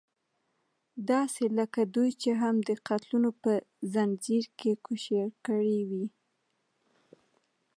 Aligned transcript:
داسې 1.09 1.43
لکه 1.57 1.81
دوی 1.95 2.11
چې 2.21 2.31
هم 2.41 2.55
د 2.67 2.69
قتلونو 2.87 3.29
په 3.41 3.51
ځنځير 3.93 4.45
کې 4.59 4.71
کوشير 4.85 5.27
کړې 5.45 5.79
وي. 5.89 6.05